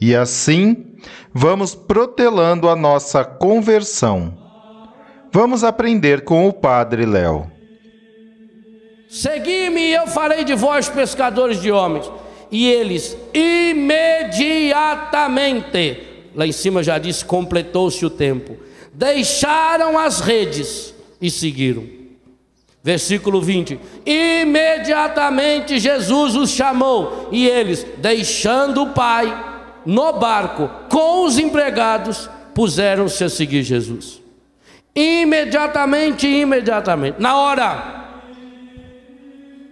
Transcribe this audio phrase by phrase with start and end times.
[0.00, 0.96] e assim
[1.32, 4.32] vamos protelando a nossa conversão.
[5.32, 7.50] Vamos aprender com o Padre Léo.
[9.08, 12.08] Segui-me e eu farei de vós pescadores de homens.
[12.50, 16.02] E eles imediatamente,
[16.34, 18.56] lá em cima já diz, completou-se o tempo,
[18.92, 21.84] deixaram as redes e seguiram.
[22.82, 29.47] Versículo 20: Imediatamente Jesus os chamou, e eles, deixando o Pai,
[29.88, 34.20] no barco com os empregados, puseram-se a seguir Jesus.
[34.94, 38.04] Imediatamente, imediatamente, na hora.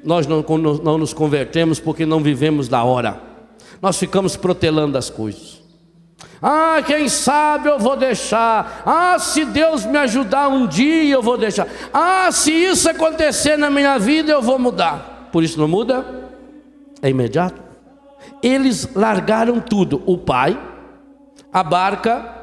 [0.02, 0.42] Nós não,
[0.82, 3.20] não nos convertemos porque não vivemos da hora.
[3.82, 5.62] Nós ficamos protelando as coisas.
[6.40, 8.84] Ah, quem sabe eu vou deixar.
[8.86, 11.68] Ah, se Deus me ajudar um dia eu vou deixar.
[11.92, 15.28] Ah, se isso acontecer na minha vida eu vou mudar.
[15.30, 16.06] Por isso não muda?
[17.02, 17.65] É imediato
[18.42, 20.58] eles largaram tudo: o pai,
[21.52, 22.34] a barca,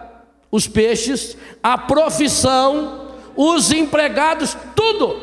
[0.52, 5.16] os peixes, a profissão, os empregados, tudo,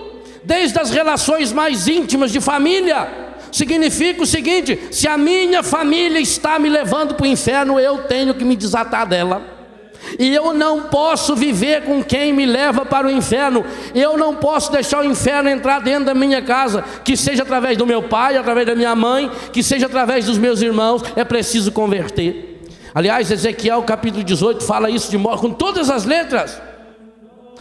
[0.42, 3.30] desde as relações mais íntimas de família.
[3.52, 8.34] Significa o seguinte: se a minha família está me levando para o inferno, eu tenho
[8.34, 9.59] que me desatar dela.
[10.18, 13.64] E eu não posso viver com quem me leva para o inferno.
[13.94, 17.86] Eu não posso deixar o inferno entrar dentro da minha casa, que seja através do
[17.86, 21.02] meu pai, através da minha mãe, que seja através dos meus irmãos.
[21.16, 22.60] É preciso converter.
[22.94, 26.60] Aliás, Ezequiel capítulo 18 fala isso de modo com todas as letras.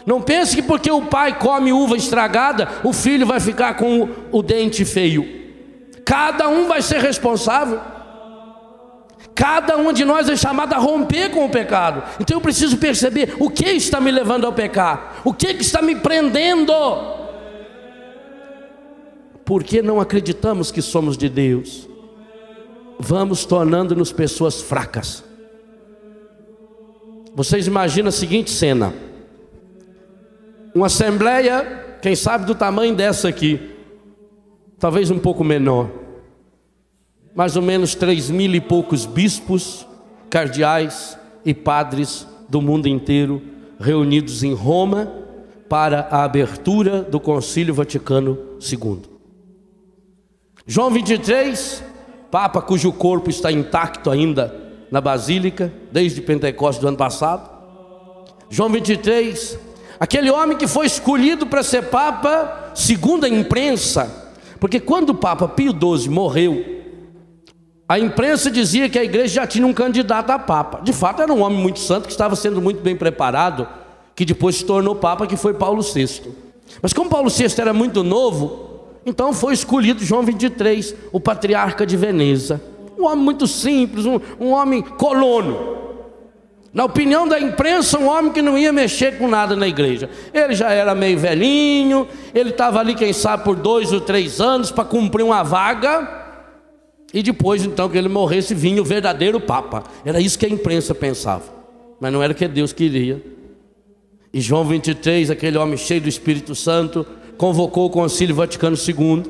[0.06, 4.42] Não pense que porque o pai come uva estragada, o filho vai ficar com o
[4.42, 5.40] dente feio.
[6.04, 7.80] Cada um vai ser responsável.
[9.40, 12.04] Cada um de nós é chamado a romper com o pecado.
[12.20, 15.96] Então eu preciso perceber o que está me levando ao pecar, o que está me
[15.96, 16.74] prendendo.
[19.46, 21.88] Porque não acreditamos que somos de Deus,
[23.00, 25.24] vamos tornando-nos pessoas fracas.
[27.34, 28.94] Vocês imaginam a seguinte cena:
[30.76, 33.74] uma assembleia, quem sabe do tamanho dessa aqui,
[34.78, 36.09] talvez um pouco menor
[37.40, 39.88] mais ou menos três mil e poucos bispos,
[40.30, 43.42] cardeais e padres do mundo inteiro
[43.80, 45.10] reunidos em Roma
[45.70, 49.04] para a abertura do Concílio Vaticano II.
[50.68, 51.82] João 23,
[52.30, 54.54] Papa cujo corpo está intacto ainda
[54.92, 57.50] na Basílica, desde Pentecostes do ano passado.
[58.50, 59.58] João 23,
[59.98, 64.30] aquele homem que foi escolhido para ser Papa, segundo a imprensa,
[64.60, 66.79] porque quando o Papa Pio XII morreu,
[67.90, 70.80] a imprensa dizia que a igreja já tinha um candidato a papa.
[70.84, 73.68] De fato, era um homem muito santo que estava sendo muito bem preparado,
[74.16, 76.22] que depois se tornou papa, que foi Paulo VI.
[76.84, 78.70] Mas como Paulo VI era muito novo,
[79.08, 82.62] então foi escolhido João 23, o patriarca de Veneza.
[82.96, 85.78] Um homem muito simples, um, um homem colono.
[86.72, 90.12] Na opinião da imprensa, um homem que não ia mexer com nada na igreja.
[90.32, 94.70] Ele já era meio velhinho, ele estava ali, quem sabe, por dois ou três anos
[94.70, 96.19] para cumprir uma vaga.
[97.14, 99.84] E depois, então, que ele morresse, vinha o verdadeiro Papa.
[100.06, 101.44] Era isso que a imprensa pensava.
[102.00, 103.22] Mas não era o que Deus queria.
[104.34, 107.06] E João 23, aquele homem cheio do Espírito Santo,
[107.38, 109.24] convocou o Concílio Vaticano II.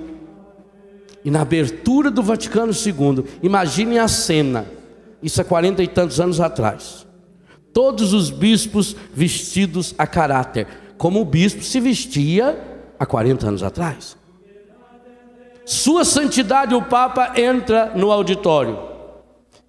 [1.24, 4.66] E na abertura do Vaticano II, imagine a cena,
[5.22, 7.06] isso há quarenta e tantos anos atrás.
[7.74, 10.68] Todos os bispos vestidos a caráter,
[10.98, 12.60] como o bispo se vestia
[12.98, 14.19] há 40 anos atrás.
[15.70, 18.76] Sua Santidade o Papa entra no auditório.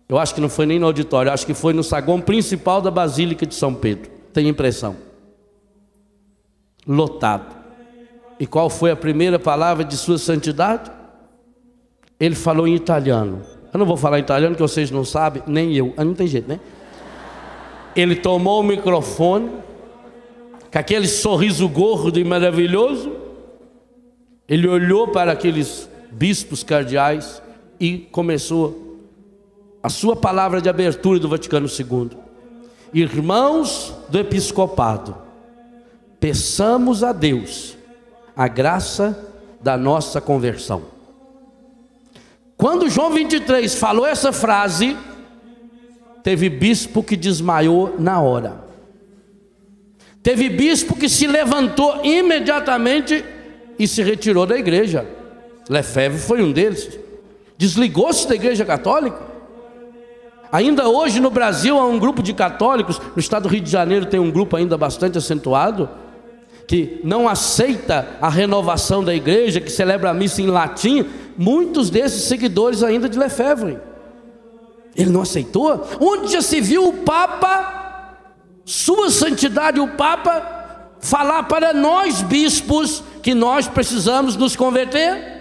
[0.09, 2.91] Eu acho que não foi nem no auditório, acho que foi no saguão principal da
[2.91, 4.11] Basílica de São Pedro.
[4.33, 4.97] Tenho impressão.
[6.87, 7.55] Lotado.
[8.39, 10.91] E qual foi a primeira palavra de sua santidade?
[12.19, 13.43] Ele falou em italiano.
[13.71, 15.93] Eu não vou falar italiano que vocês não sabem, nem eu.
[15.99, 16.59] Ah, não tem jeito, né?
[17.95, 19.51] Ele tomou o microfone,
[20.73, 23.13] com aquele sorriso gordo e maravilhoso.
[24.49, 27.41] Ele olhou para aqueles bispos cardeais
[27.79, 28.91] e começou
[29.83, 32.11] a sua palavra de abertura do Vaticano II.
[32.93, 35.17] Irmãos do episcopado,
[36.19, 37.77] peçamos a Deus
[38.37, 39.27] a graça
[39.61, 40.83] da nossa conversão.
[42.57, 44.97] Quando João 23 falou essa frase,
[46.23, 48.65] teve bispo que desmaiou na hora.
[50.23, 53.25] Teve bispo que se levantou imediatamente
[53.79, 55.07] e se retirou da igreja.
[55.71, 56.99] Lefebvre foi um deles.
[57.57, 59.21] Desligou-se da igreja católica.
[60.51, 64.07] Ainda hoje no Brasil há um grupo de católicos, no estado do Rio de Janeiro
[64.07, 65.89] tem um grupo ainda bastante acentuado,
[66.67, 71.07] que não aceita a renovação da igreja, que celebra a missa em latim,
[71.39, 73.79] muitos desses seguidores ainda de Lefebvre.
[74.97, 75.87] Ele não aceitou?
[76.01, 78.17] Onde já se viu o Papa,
[78.65, 85.40] Sua Santidade, o Papa, falar para nós bispos que nós precisamos nos converter?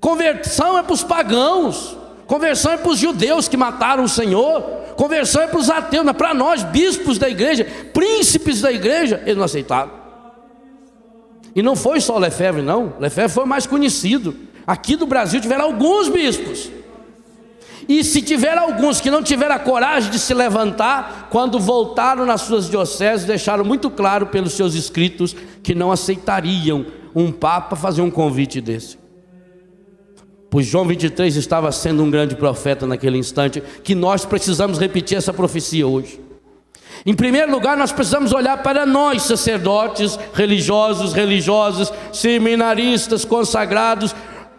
[0.00, 1.96] Conversão é para os pagãos.
[2.26, 4.62] Conversão é para os judeus que mataram o Senhor.
[4.96, 9.36] Conversão é para os ateus, mas para nós, bispos da igreja, príncipes da igreja, eles
[9.36, 9.90] não aceitaram.
[11.54, 12.94] E não foi só Lefebvre, não.
[13.00, 14.36] Lefebvre foi mais conhecido.
[14.66, 16.70] Aqui do Brasil tiveram alguns bispos.
[17.88, 22.42] E se tiver alguns que não tiveram a coragem de se levantar, quando voltaram nas
[22.42, 26.84] suas dioceses, deixaram muito claro pelos seus escritos que não aceitariam
[27.14, 28.98] um papa fazer um convite desse.
[30.50, 35.32] Pois João 23 estava sendo um grande profeta naquele instante, que nós precisamos repetir essa
[35.32, 36.20] profecia hoje.
[37.04, 44.14] Em primeiro lugar, nós precisamos olhar para nós, sacerdotes, religiosos, religiosas, seminaristas, consagrados,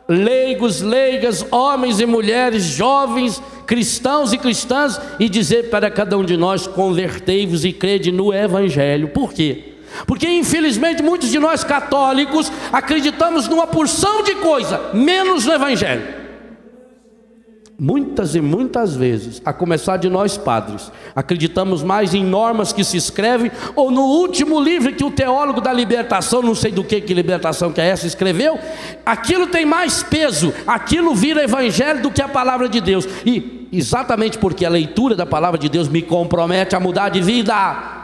[0.07, 6.37] leigos, leigas, homens e mulheres, jovens, cristãos e cristãs, e dizer para cada um de
[6.37, 9.09] nós: convertei-vos e crede no Evangelho.
[9.09, 9.68] Por quê?
[10.05, 16.19] Porque infelizmente muitos de nós católicos acreditamos numa porção de coisa, menos no Evangelho.
[17.81, 22.97] Muitas e muitas vezes, a começar de nós padres, acreditamos mais em normas que se
[22.97, 27.13] escrevem ou no último livro que o teólogo da libertação, não sei do que que
[27.13, 28.59] libertação que é essa, escreveu,
[29.05, 33.07] aquilo tem mais peso, aquilo vira evangelho do que a palavra de Deus.
[33.25, 37.98] E exatamente porque a leitura da palavra de Deus me compromete a mudar de vida.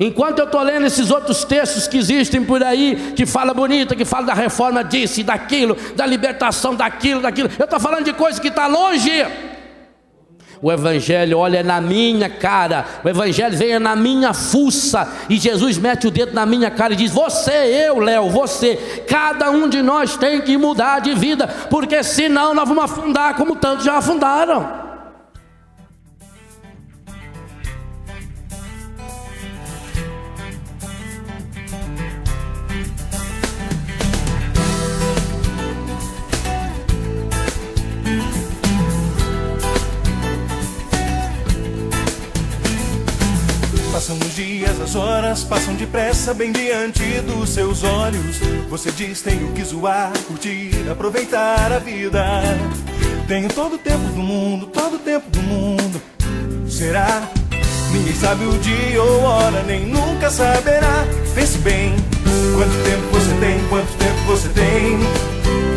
[0.00, 4.04] Enquanto eu estou lendo esses outros textos que existem por aí, que fala bonita, que
[4.04, 8.40] fala da reforma disso e daquilo, da libertação daquilo, daquilo, eu estou falando de coisa
[8.40, 9.10] que está longe.
[10.62, 16.06] O Evangelho olha na minha cara, o Evangelho vem na minha fuça, e Jesus mete
[16.06, 18.76] o dedo na minha cara e diz: Você, eu, Léo, você,
[19.08, 23.56] cada um de nós tem que mudar de vida, porque senão nós vamos afundar como
[23.56, 24.81] tantos já afundaram.
[44.12, 48.40] Passam os dias, as horas passam depressa bem diante dos seus olhos.
[48.68, 52.22] Você diz: Tenho que zoar, curtir, aproveitar a vida.
[53.26, 56.02] Tenho todo o tempo do mundo, todo o tempo do mundo.
[56.68, 57.26] Será?
[57.90, 61.06] Ninguém sabe o dia ou hora, nem nunca saberá.
[61.34, 61.94] Pense bem:
[62.54, 64.98] quanto tempo você tem, quanto tempo você tem.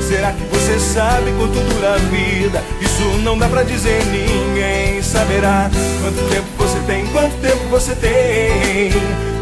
[0.08, 2.64] Será que você sabe quanto dura a vida?
[2.80, 5.70] Isso não dá pra dizer, ninguém saberá.
[6.02, 8.92] Quanto tempo você tem, quanto tempo você tem?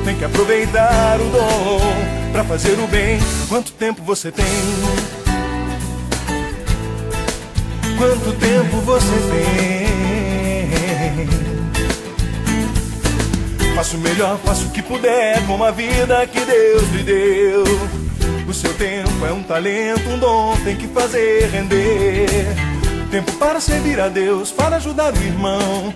[0.06, 1.82] Tem que aproveitar o dom
[2.32, 3.20] pra fazer o bem.
[3.50, 4.46] Quanto tempo você tem?
[7.98, 9.53] Quanto tempo você tem?
[13.84, 17.64] Faça o melhor, faça o que puder com a vida que Deus lhe deu.
[18.48, 22.26] O seu tempo é um talento, um dom, tem que fazer render.
[23.12, 25.94] Tempo para servir a Deus, para ajudar o irmão.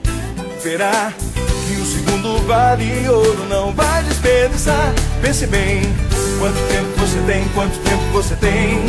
[0.61, 1.13] Verá
[1.65, 4.93] que o segundo vale ouro, não vai desperdiçar.
[5.21, 5.81] Pense bem,
[6.39, 8.81] quanto tempo você tem, quanto tempo você tem.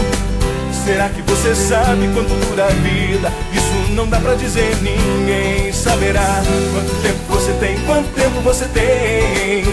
[0.85, 3.33] Será que você sabe quanto dura a vida?
[3.53, 6.43] Isso não dá pra dizer, ninguém saberá.
[6.73, 9.65] Quanto tempo você tem, quanto tempo você tem.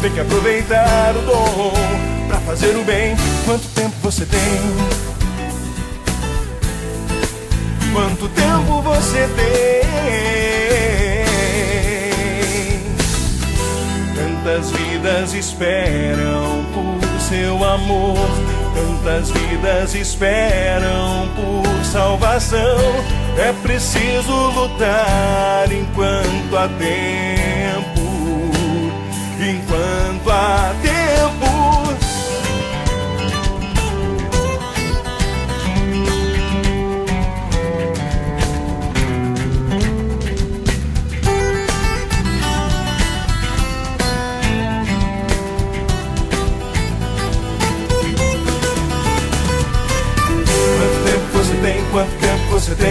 [0.00, 1.72] Tem que aproveitar o dom
[2.26, 3.14] pra fazer o bem.
[3.44, 4.38] Quanto tempo você tem?
[7.92, 9.88] quanto tempo você tem.
[14.14, 18.28] Tantas vidas esperam por seu amor,
[18.74, 23.27] tantas vidas esperam por salvação.
[23.40, 28.00] É preciso lutar enquanto há tempo,
[29.38, 31.07] enquanto há tempo.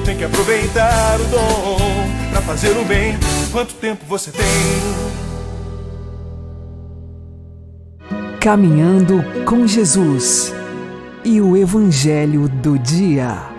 [0.00, 1.78] Tem que aproveitar o dom
[2.30, 3.18] para fazer o bem.
[3.52, 4.44] Quanto tempo você tem?
[8.40, 10.54] Caminhando com Jesus
[11.24, 13.50] e o Evangelho do Dia.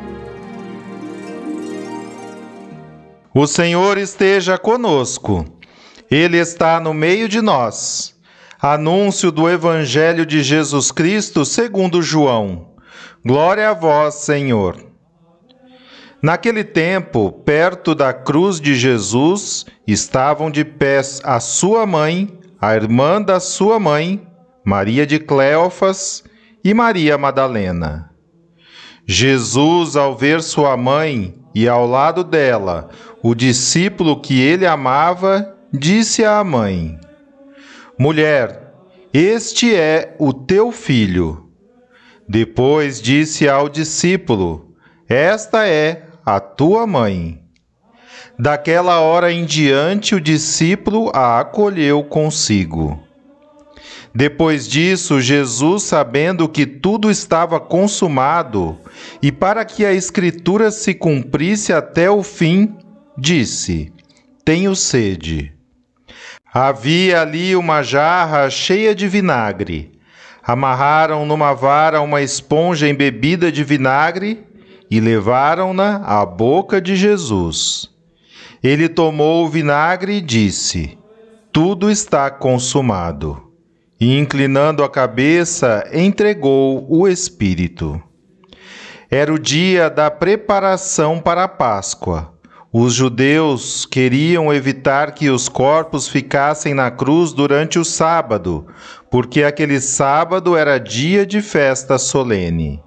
[3.33, 5.45] O Senhor esteja conosco,
[6.09, 8.13] Ele está no meio de nós.
[8.59, 12.71] Anúncio do Evangelho de Jesus Cristo segundo João.
[13.25, 14.90] Glória a vós, Senhor.
[16.21, 23.19] Naquele tempo, perto da cruz de Jesus, estavam de pés a sua mãe, a irmã
[23.19, 24.27] da sua mãe,
[24.63, 26.23] Maria de Cleofas
[26.63, 28.11] e Maria Madalena.
[29.07, 32.89] Jesus, ao ver sua mãe e ao lado dela
[33.23, 36.99] o discípulo que ele amava, disse à mãe:
[37.97, 38.73] Mulher,
[39.11, 41.49] este é o teu filho.
[42.29, 44.75] Depois disse ao discípulo:
[45.09, 47.41] Esta é a tua mãe.
[48.37, 52.99] Daquela hora em diante, o discípulo a acolheu consigo.
[54.13, 58.77] Depois disso, Jesus, sabendo que tudo estava consumado,
[59.21, 62.75] e para que a Escritura se cumprisse até o fim,
[63.17, 63.91] disse:
[64.43, 65.53] Tenho sede.
[66.53, 69.97] Havia ali uma jarra cheia de vinagre.
[70.43, 74.50] Amarraram numa vara uma esponja embebida de vinagre
[74.91, 77.89] e levaram-na à boca de Jesus.
[78.61, 80.97] Ele tomou o vinagre e disse:
[81.49, 83.41] Tudo está consumado.
[83.97, 88.01] E, inclinando a cabeça, entregou o Espírito.
[89.09, 92.33] Era o dia da preparação para a Páscoa.
[92.73, 98.65] Os judeus queriam evitar que os corpos ficassem na cruz durante o sábado,
[99.09, 102.81] porque aquele sábado era dia de festa solene.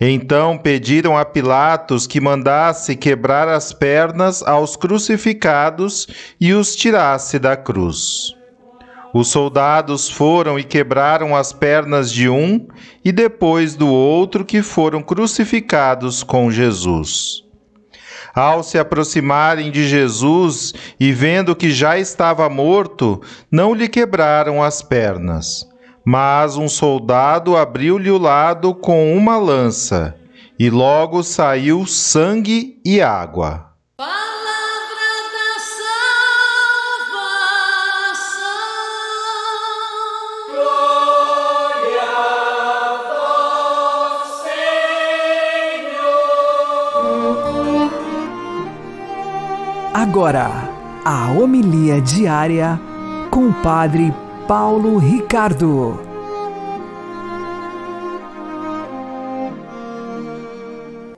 [0.00, 6.06] Então pediram a Pilatos que mandasse quebrar as pernas aos crucificados
[6.40, 8.34] e os tirasse da cruz.
[9.12, 12.66] Os soldados foram e quebraram as pernas de um
[13.04, 17.44] e depois do outro que foram crucificados com Jesus.
[18.34, 24.82] Ao se aproximarem de Jesus e vendo que já estava morto, não lhe quebraram as
[24.82, 25.64] pernas
[26.04, 30.14] mas um soldado abriu-lhe o lado com uma lança,
[30.58, 33.72] e logo saiu sangue e água.
[49.92, 50.50] Agora,
[51.04, 52.78] a homilia diária
[53.30, 54.12] com o Padre
[54.46, 55.98] Paulo Ricardo.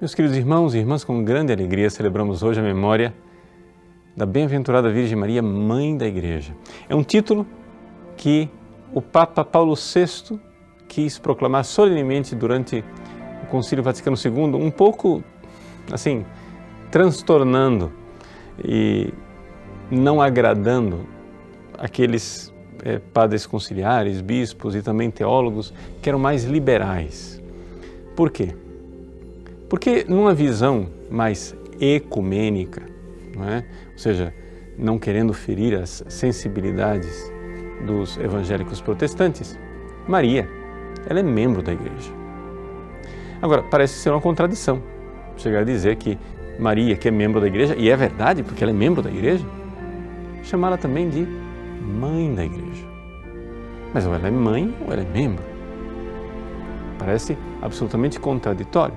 [0.01, 3.13] Meus queridos irmãos e irmãs, com grande alegria celebramos hoje a memória
[4.17, 6.55] da Bem-aventurada Virgem Maria, Mãe da Igreja.
[6.89, 7.45] É um título
[8.17, 8.49] que
[8.95, 10.39] o Papa Paulo VI
[10.87, 12.85] quis proclamar solenemente durante
[13.43, 15.21] o Concílio Vaticano II, um pouco
[15.91, 16.25] assim,
[16.93, 17.93] transtornando
[18.65, 19.13] e
[19.91, 21.09] não agradando
[21.77, 22.55] aqueles
[22.87, 27.43] é, padres conciliares, bispos e também teólogos que eram mais liberais.
[28.15, 28.55] Por quê?
[29.69, 32.83] Porque numa visão mais ecumênica,
[33.37, 33.65] não é?
[33.91, 34.33] ou seja,
[34.79, 37.33] não querendo ferir as sensibilidades
[37.85, 39.59] dos evangélicos protestantes,
[40.07, 40.49] Maria,
[41.09, 42.13] ela é membro da igreja.
[43.43, 44.81] Agora, parece ser uma contradição
[45.37, 46.17] chegar a dizer que
[46.57, 49.45] Maria, que é membro da igreja, e é verdade, porque ela é membro da igreja,
[50.45, 51.27] chamá-la também de
[51.87, 52.85] mãe da igreja.
[53.95, 55.45] Mas ou ela é mãe ou ela é membro.
[56.99, 58.95] Parece absolutamente contraditório.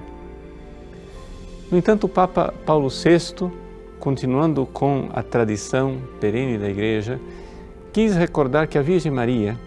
[1.72, 3.52] No entanto, o Papa Paulo VI,
[4.00, 7.20] continuando com a tradição perene da igreja,
[7.94, 9.58] quis recordar que a Virgem Maria,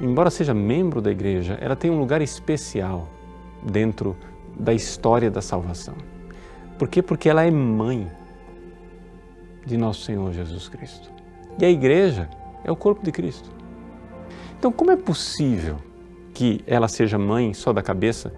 [0.00, 3.08] embora seja membro da igreja, ela tem um lugar especial
[3.62, 4.16] dentro
[4.58, 5.94] da história da salvação.
[6.78, 7.02] Por quê?
[7.02, 8.10] Porque ela é mãe
[9.64, 11.10] de nosso Senhor Jesus Cristo.
[11.58, 12.28] E a igreja
[12.64, 13.50] é o corpo de Cristo.
[14.58, 15.76] Então, como é possível
[16.32, 18.32] que ela seja mãe só da cabeça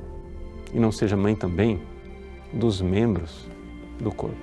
[0.73, 1.81] e não seja mãe também
[2.53, 3.49] dos membros
[4.01, 4.37] do corpo?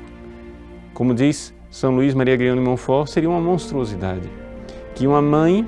[0.94, 4.30] Como diz São Luís Maria Grião de Montfort, seria uma monstruosidade
[4.94, 5.68] que uma mãe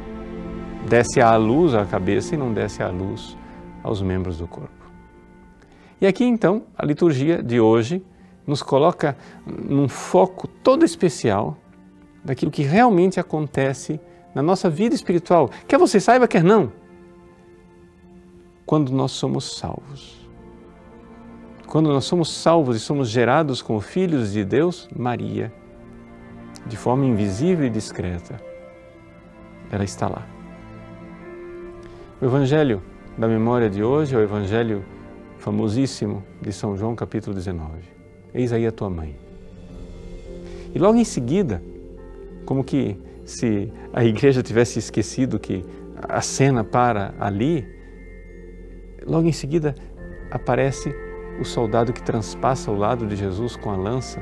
[0.87, 3.37] desse à luz à cabeça e não desse à luz
[3.81, 4.71] aos membros do corpo.
[5.99, 8.03] E aqui então, a liturgia de hoje
[8.45, 9.17] nos coloca
[9.47, 11.57] num foco todo especial
[12.23, 13.99] daquilo que realmente acontece
[14.33, 16.71] na nossa vida espiritual, quer você saiba, quer não,
[18.65, 20.21] quando nós somos salvos.
[21.67, 25.51] Quando nós somos salvos e somos gerados como filhos de Deus, Maria,
[26.67, 28.39] de forma invisível e discreta,
[29.71, 30.27] ela está lá.
[32.21, 32.81] O Evangelho
[33.17, 34.85] da memória de hoje é o Evangelho
[35.39, 37.93] famosíssimo de São João, capítulo 19
[38.33, 39.15] eis aí a tua mãe.
[40.73, 41.61] E logo em seguida,
[42.45, 45.65] como que se a igreja tivesse esquecido que
[46.01, 47.65] a cena para ali,
[49.05, 49.73] logo em seguida
[50.31, 50.93] aparece
[51.39, 54.21] o soldado que transpassa o lado de Jesus com a lança,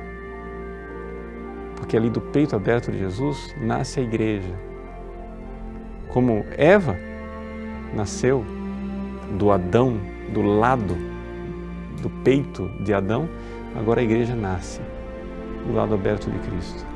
[1.76, 4.54] porque ali do peito aberto de Jesus nasce a igreja.
[6.10, 6.98] Como Eva
[7.96, 8.46] nasceu
[9.38, 9.98] do Adão,
[10.34, 10.96] do lado
[12.02, 13.28] do peito de Adão,
[13.76, 14.82] Agora a igreja nasce
[15.66, 16.91] do lado aberto de Cristo.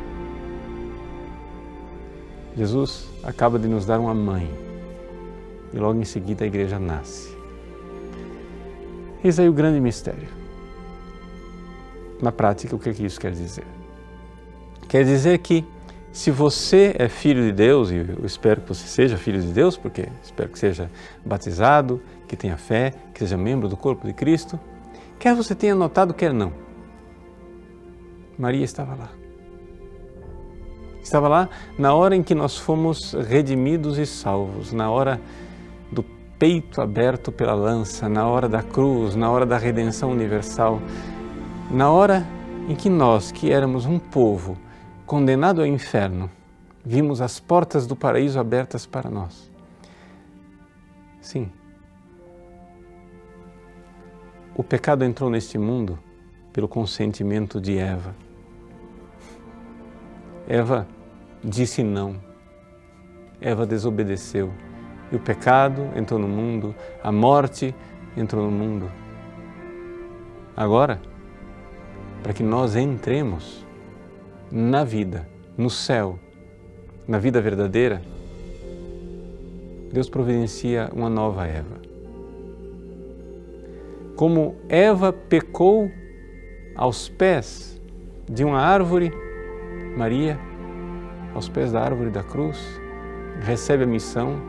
[2.57, 4.49] Jesus acaba de nos dar uma mãe
[5.73, 7.35] e logo em seguida a igreja nasce.
[9.23, 10.29] Eis aí o grande mistério.
[12.21, 13.65] Na prática, o que, é que isso quer dizer?
[14.87, 15.65] Quer dizer que
[16.13, 19.75] se você é filho de Deus, e eu espero que você seja filho de Deus,
[19.75, 20.89] porque espero que seja
[21.25, 24.57] batizado, que tenha fé, que seja membro do corpo de Cristo,
[25.19, 26.53] quer você tenha notado, quer não,
[28.37, 29.24] Maria estava lá.
[31.05, 35.21] Estava lá na hora em que nós fomos redimidos e salvos, na hora
[35.91, 36.01] do
[36.39, 40.81] peito aberto pela lança, na hora da cruz, na hora da redenção universal,
[41.69, 42.25] na hora
[42.67, 44.57] em que nós, que éramos um povo
[45.05, 46.27] condenado ao inferno,
[46.83, 49.51] vimos as portas do paraíso abertas para nós.
[51.21, 51.51] Sim.
[54.55, 55.99] O pecado entrou neste mundo
[56.51, 58.15] pelo consentimento de Eva.
[60.47, 60.87] Eva
[61.45, 62.15] disse não.
[63.39, 64.51] Eva desobedeceu.
[65.11, 67.75] E o pecado entrou no mundo, a morte
[68.17, 68.91] entrou no mundo.
[70.57, 70.99] Agora,
[72.23, 73.63] para que nós entremos
[74.51, 76.17] na vida, no céu,
[77.07, 78.01] na vida verdadeira,
[79.93, 81.85] Deus providencia uma nova Eva.
[84.15, 85.91] Como Eva pecou
[86.75, 87.79] aos pés
[88.27, 89.13] de uma árvore
[89.95, 90.39] Maria,
[91.35, 92.57] aos pés da árvore da cruz,
[93.41, 94.41] recebe a missão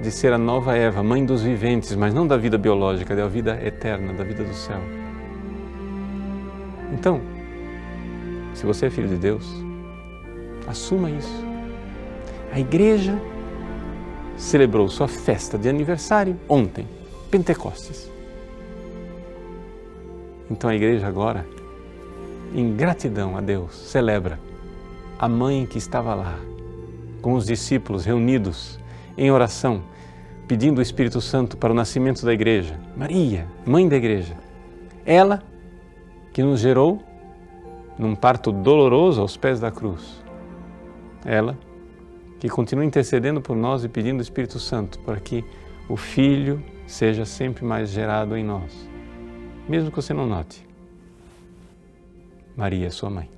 [0.00, 3.60] de ser a nova Eva, mãe dos viventes, mas não da vida biológica, da vida
[3.62, 4.80] eterna, da vida do céu.
[6.92, 7.20] Então,
[8.54, 9.46] se você é filho de Deus,
[10.66, 11.44] assuma isso.
[12.52, 13.20] A igreja
[14.36, 16.88] celebrou sua festa de aniversário ontem,
[17.30, 18.10] Pentecostes.
[20.50, 21.44] Então a igreja agora,
[22.54, 24.47] em gratidão a Deus, celebra
[25.18, 26.38] a mãe que estava lá,
[27.20, 28.78] com os discípulos reunidos
[29.16, 29.82] em oração,
[30.46, 32.78] pedindo o Espírito Santo para o nascimento da igreja.
[32.96, 34.36] Maria, mãe da igreja.
[35.04, 35.42] Ela
[36.32, 37.02] que nos gerou
[37.98, 40.22] num parto doloroso aos pés da cruz.
[41.24, 41.58] Ela
[42.38, 45.44] que continua intercedendo por nós e pedindo o Espírito Santo para que
[45.88, 48.88] o Filho seja sempre mais gerado em nós,
[49.68, 50.66] mesmo que você não note.
[52.56, 53.37] Maria sua mãe.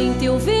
[0.00, 0.57] Em teu ventre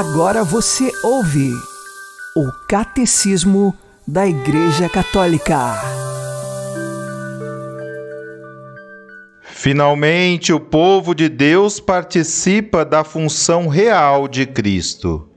[0.00, 1.52] Agora você ouve
[2.34, 3.76] o Catecismo
[4.08, 5.74] da Igreja Católica.
[9.42, 15.28] Finalmente, o povo de Deus participa da função real de Cristo.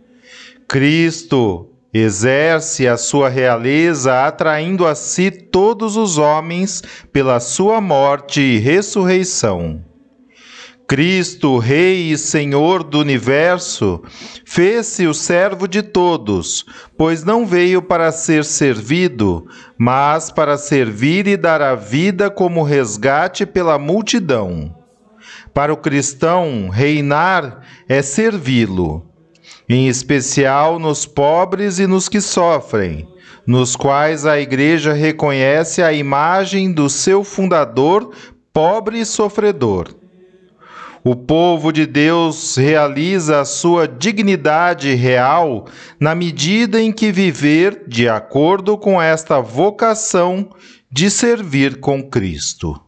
[0.66, 8.60] Cristo exerce a sua realeza atraindo a si todos os homens pela sua morte e
[8.60, 9.84] ressurreição.
[10.94, 14.04] Cristo, Rei e Senhor do universo,
[14.46, 21.36] fez-se o servo de todos, pois não veio para ser servido, mas para servir e
[21.36, 24.72] dar a vida como resgate pela multidão.
[25.52, 29.04] Para o cristão, reinar é servi-lo,
[29.68, 33.08] em especial nos pobres e nos que sofrem,
[33.48, 38.12] nos quais a Igreja reconhece a imagem do seu fundador,
[38.54, 40.03] pobre e sofredor.
[41.06, 45.68] O povo de Deus realiza a sua dignidade real
[46.00, 50.50] na medida em que viver de acordo com esta vocação
[50.90, 52.80] de servir com Cristo.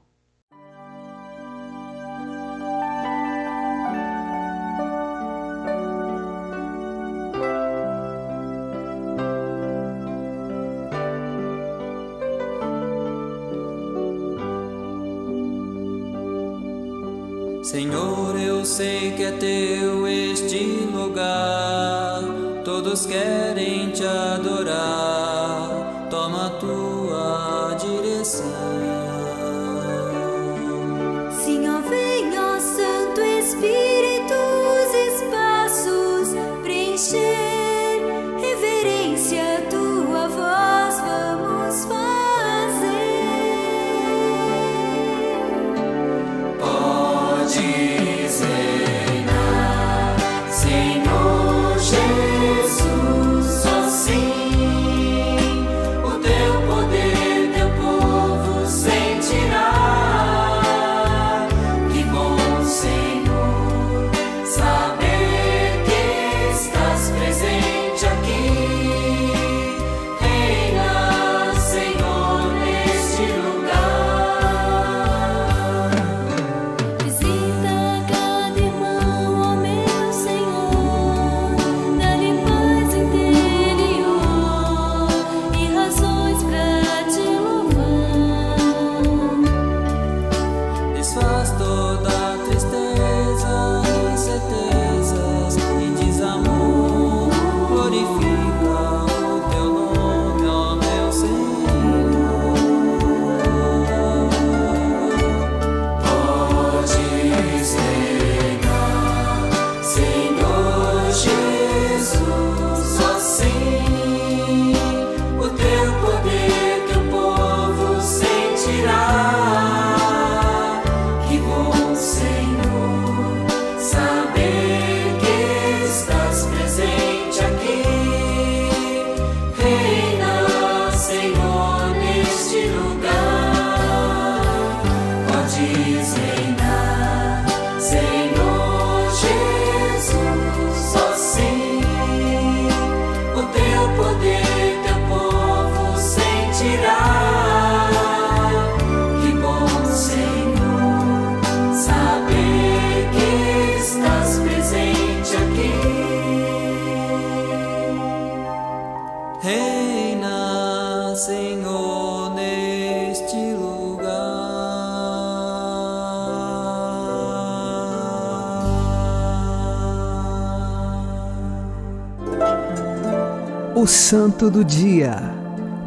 [174.08, 175.16] Santo do Dia,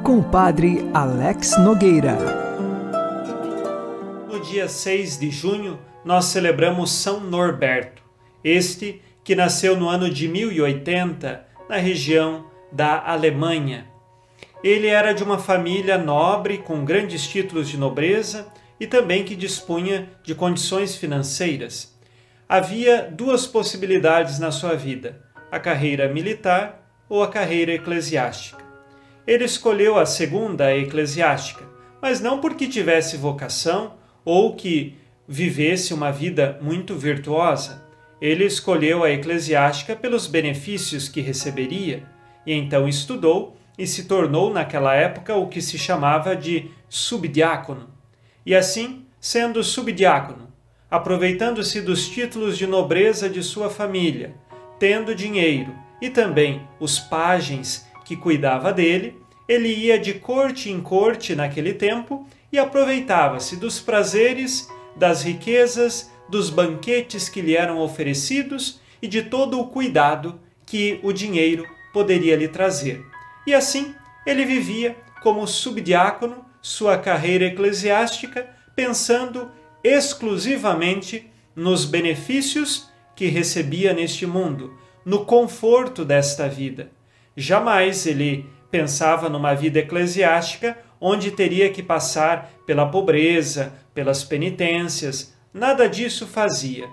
[0.03, 2.17] com o Padre Alex Nogueira.
[4.29, 8.03] No dia 6 de junho, nós celebramos São Norberto,
[8.43, 13.87] este que nasceu no ano de 1080 na região da Alemanha.
[14.65, 18.49] Ele era de uma família nobre com grandes títulos de nobreza
[18.81, 21.97] e também que dispunha de condições financeiras.
[22.49, 28.63] Havia duas possibilidades na sua vida: a carreira militar ou a carreira eclesiástica.
[29.27, 31.65] Ele escolheu a segunda, a eclesiástica,
[32.01, 33.95] mas não porque tivesse vocação
[34.25, 37.85] ou que vivesse uma vida muito virtuosa.
[38.21, 42.05] Ele escolheu a eclesiástica pelos benefícios que receberia
[42.47, 47.89] e então estudou e se tornou naquela época o que se chamava de subdiácono.
[48.45, 50.49] E assim, sendo subdiácono,
[50.91, 54.35] aproveitando-se dos títulos de nobreza de sua família,
[54.79, 61.35] tendo dinheiro e também os pajens que cuidava dele, ele ia de corte em corte
[61.35, 69.09] naquele tempo e aproveitava-se dos prazeres, das riquezas, dos banquetes que lhe eram oferecidos e
[69.09, 73.05] de todo o cuidado que o dinheiro poderia lhe trazer.
[73.47, 73.95] E assim
[74.27, 79.51] ele vivia como subdiácono sua carreira eclesiástica, pensando
[79.83, 84.79] exclusivamente nos benefícios que recebia neste mundo,
[85.09, 86.91] no conforto desta vida.
[87.35, 95.89] Jamais ele pensava numa vida eclesiástica onde teria que passar pela pobreza, pelas penitências, nada
[95.89, 96.87] disso fazia.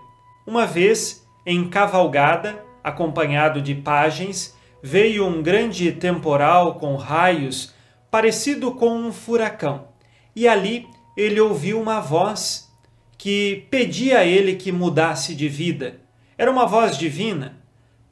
[0.47, 7.73] Uma vez, em cavalgada, acompanhado de pajens, veio um grande temporal com raios,
[8.09, 9.89] parecido com um furacão.
[10.33, 12.73] E ali ele ouviu uma voz
[13.17, 15.99] que pedia a ele que mudasse de vida.
[16.37, 17.64] Era uma voz divina.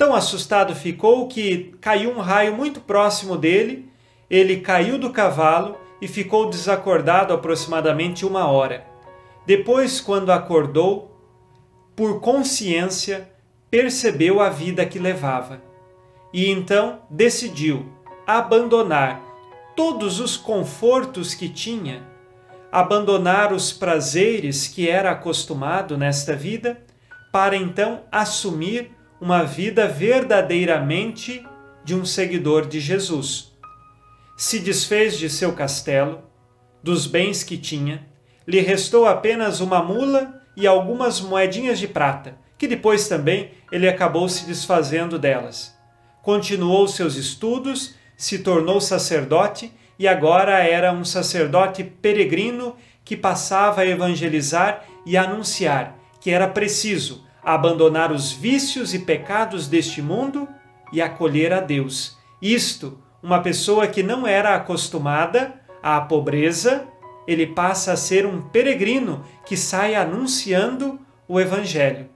[0.03, 3.89] Tão assustado ficou que caiu um raio muito próximo dele,
[4.29, 8.85] ele caiu do cavalo e ficou desacordado aproximadamente uma hora.
[9.45, 11.17] Depois, quando acordou,
[11.95, 13.29] por consciência,
[13.71, 15.61] percebeu a vida que levava
[16.33, 17.89] e então decidiu
[18.27, 19.23] abandonar
[19.73, 22.03] todos os confortos que tinha,
[22.69, 26.83] abandonar os prazeres que era acostumado nesta vida,
[27.31, 28.91] para então assumir
[29.23, 31.47] uma vida verdadeiramente
[31.81, 33.53] de um seguidor de Jesus.
[34.35, 36.23] Se desfez de seu castelo,
[36.83, 38.05] dos bens que tinha,
[38.45, 44.27] lhe restou apenas uma mula e algumas moedinhas de prata, que depois também ele acabou
[44.27, 45.73] se desfazendo delas.
[46.21, 53.87] Continuou seus estudos, se tornou sacerdote e agora era um sacerdote peregrino que passava a
[53.87, 60.47] evangelizar e anunciar que era preciso abandonar os vícios e pecados deste mundo
[60.91, 62.17] e acolher a Deus.
[62.41, 66.87] Isto, uma pessoa que não era acostumada à pobreza,
[67.27, 72.09] ele passa a ser um peregrino que sai anunciando o Evangelho.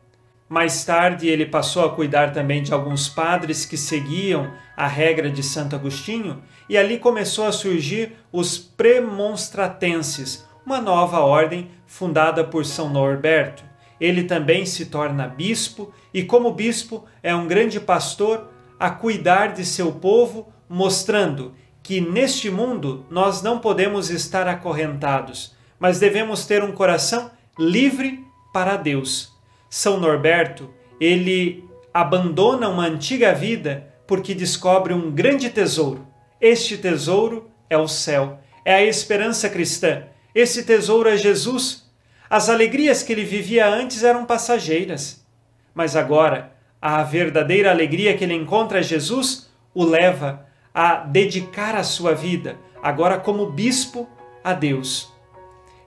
[0.49, 5.43] Mais tarde, ele passou a cuidar também de alguns padres que seguiam a regra de
[5.43, 12.89] Santo Agostinho, e ali começou a surgir os premonstratenses, uma nova ordem fundada por São
[12.89, 13.63] Norberto.
[13.99, 19.65] Ele também se torna bispo e, como bispo, é um grande pastor a cuidar de
[19.65, 26.71] seu povo, mostrando que neste mundo nós não podemos estar acorrentados, mas devemos ter um
[26.71, 29.33] coração livre para Deus.
[29.69, 36.07] São Norberto, ele abandona uma antiga vida porque descobre um grande tesouro.
[36.39, 40.03] Este tesouro é o céu, é a esperança cristã.
[40.33, 41.86] Esse tesouro é Jesus.
[42.29, 45.25] As alegrias que ele vivia antes eram passageiras,
[45.73, 52.13] mas agora a verdadeira alegria que ele encontra Jesus o leva a dedicar a sua
[52.13, 54.07] vida, agora como bispo,
[54.43, 55.11] a Deus.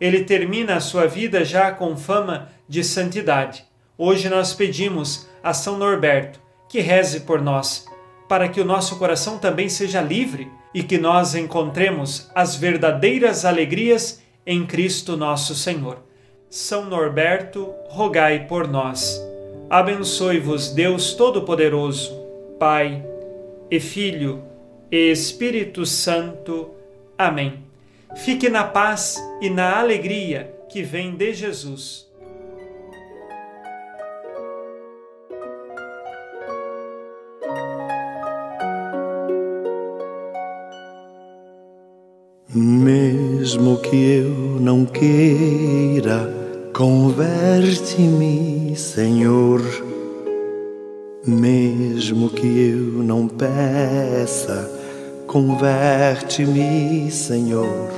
[0.01, 3.65] Ele termina a sua vida já com fama de santidade.
[3.97, 7.85] Hoje nós pedimos a São Norberto que reze por nós,
[8.29, 14.23] para que o nosso coração também seja livre e que nós encontremos as verdadeiras alegrias
[14.47, 16.10] em Cristo nosso Senhor.
[16.51, 19.25] São Norberto, rogai por nós.
[19.71, 22.13] Abençoe-vos Deus Todo-Poderoso,
[22.59, 23.07] Pai
[23.71, 24.43] e Filho
[24.91, 26.71] e Espírito Santo.
[27.17, 27.63] Amém.
[28.17, 32.11] Fique na paz e na alegria que vem de Jesus.
[42.53, 46.40] Mesmo que eu não queira,
[46.81, 49.61] converte-me, Senhor.
[51.27, 54.67] Mesmo que eu não peça,
[55.27, 57.91] converte-me, Senhor.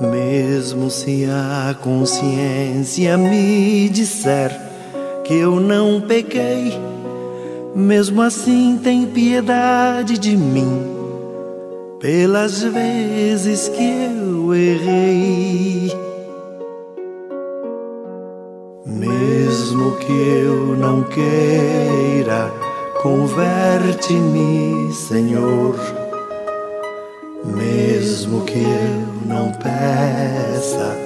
[0.00, 4.50] Mesmo se a consciência me disser
[5.22, 6.72] que eu não pequei,
[7.72, 10.82] mesmo assim tem piedade de mim
[12.00, 16.05] pelas vezes que eu errei.
[20.06, 22.52] Que eu não queira,
[23.02, 25.74] converte-me, Senhor.
[27.44, 30.96] Mesmo que eu não peça,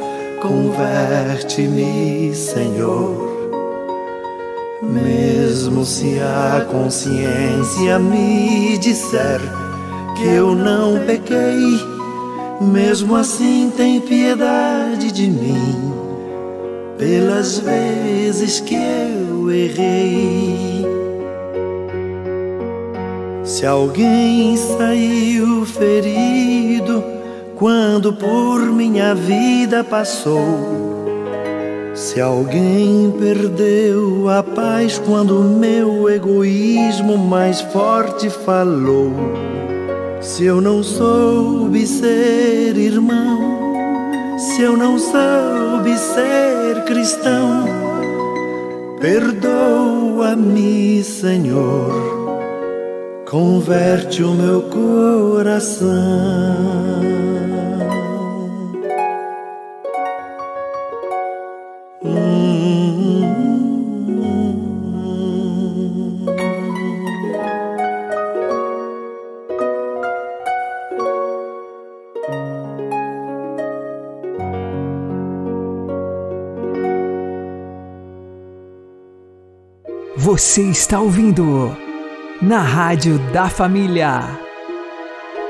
[0.42, 3.30] converte-me, Senhor.
[4.82, 9.40] Mesmo se a consciência me disser
[10.16, 11.80] que eu não pequei,
[12.60, 15.89] mesmo assim tem piedade de mim,
[17.00, 20.86] pelas vezes que eu errei.
[23.42, 27.02] Se alguém saiu ferido
[27.56, 30.36] quando por minha vida passou,
[31.94, 39.12] se alguém perdeu a paz quando meu egoísmo mais forte falou,
[40.20, 43.72] se eu não soube ser irmão,
[44.38, 47.66] se eu não soube ser cristão,
[49.00, 51.92] perdoa-me, Senhor,
[53.28, 55.88] converte o meu coração.
[80.30, 81.76] Você está ouvindo
[82.40, 84.38] na Rádio da Família.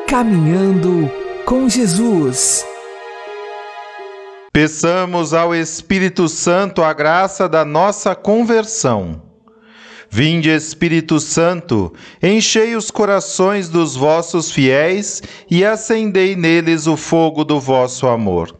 [0.09, 1.12] Caminhando
[1.45, 2.64] com Jesus.
[4.51, 9.20] Peçamos ao Espírito Santo a graça da nossa conversão.
[10.09, 17.61] Vinde, Espírito Santo, enchei os corações dos vossos fiéis e acendei neles o fogo do
[17.61, 18.59] vosso amor.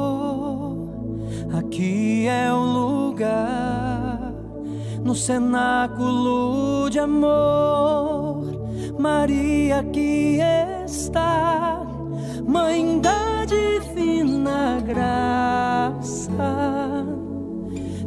[1.57, 4.33] aqui é o lugar,
[5.03, 8.61] no cenáculo de amor.
[8.99, 10.39] Maria aqui
[10.85, 11.81] está,
[12.45, 16.31] Mãe da divina graça.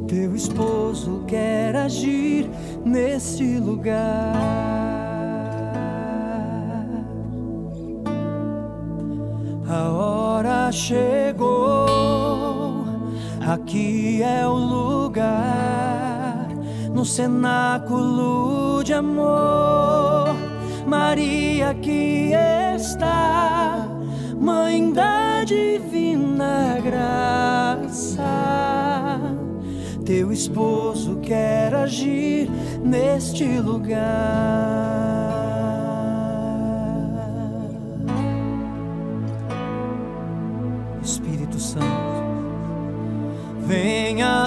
[0.06, 2.50] Teu esposo quer agir
[2.84, 4.34] neste lugar.
[9.66, 11.23] A hora chegou,
[13.54, 16.48] aqui é o lugar,
[16.92, 20.34] no cenáculo de amor.
[20.86, 22.32] Maria aqui
[22.76, 23.88] está,
[24.38, 28.22] Mãe da divina graça.
[30.04, 32.50] Teu esposo quer agir
[32.82, 35.23] neste lugar.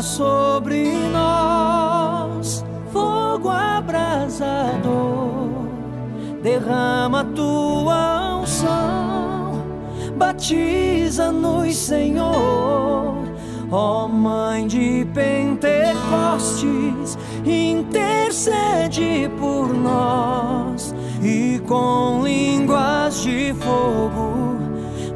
[0.01, 4.87] Sobre nós, fogo abrasador,
[6.41, 9.61] derrama tua unção,
[10.15, 13.27] batiza-nos, Senhor.
[13.69, 24.37] Ó Mãe de Pentecostes, intercede por nós e com línguas de fogo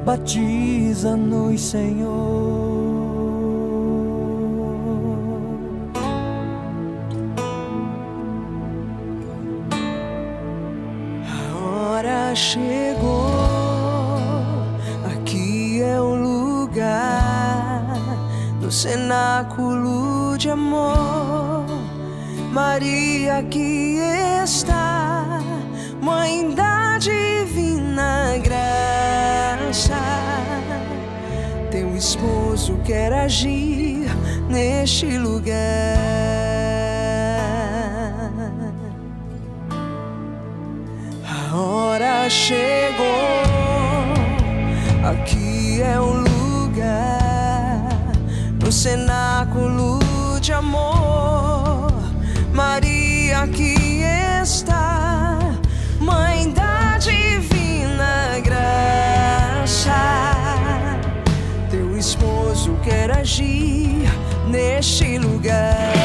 [0.04, 2.81] batiza-nos, Senhor.
[12.36, 13.30] Chegou,
[15.14, 17.98] aqui é o lugar,
[18.62, 21.66] no cenáculo de amor.
[22.52, 23.98] Maria aqui
[24.44, 25.42] está,
[26.02, 29.96] Mãe da divina graça.
[31.70, 34.10] Teu esposo quer agir
[34.50, 36.51] neste lugar.
[42.32, 43.44] Chegou,
[45.04, 47.90] aqui é o lugar,
[48.64, 50.00] no cenáculo
[50.40, 51.92] de amor.
[52.54, 54.02] Maria aqui
[54.42, 55.40] está,
[56.00, 59.92] Mãe da divina graça.
[61.70, 64.10] Teu esposo quer agir
[64.50, 66.01] neste lugar.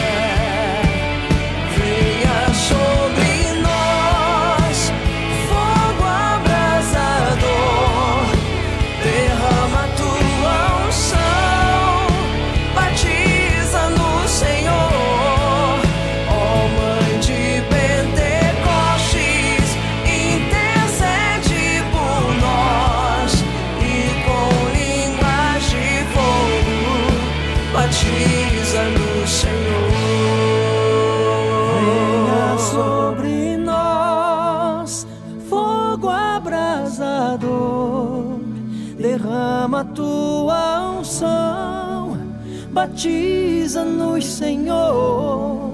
[42.77, 45.73] Batiza-nos, Senhor.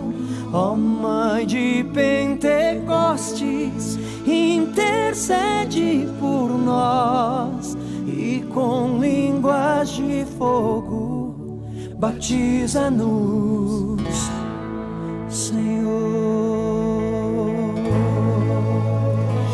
[0.52, 7.76] Ó Mãe de Pentecostes, intercede por nós
[8.06, 11.60] e com línguas de fogo,
[11.98, 14.00] batiza-nos,
[15.28, 15.82] Senhor.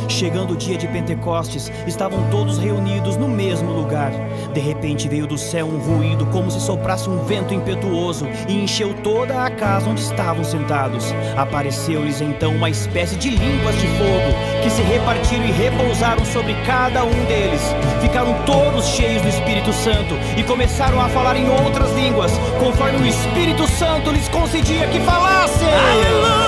[0.08, 4.10] Chegando o dia de Pentecostes, estavam todos reunidos no mesmo lugar.
[4.58, 8.92] De repente veio do céu um ruído, como se soprasse um vento impetuoso, e encheu
[9.04, 11.14] toda a casa onde estavam sentados.
[11.36, 17.04] Apareceu-lhes então uma espécie de línguas de fogo, que se repartiram e repousaram sobre cada
[17.04, 17.62] um deles.
[18.02, 23.06] Ficaram todos cheios do Espírito Santo e começaram a falar em outras línguas, conforme o
[23.06, 25.68] Espírito Santo lhes concedia que falassem.
[25.68, 26.47] Aleluia!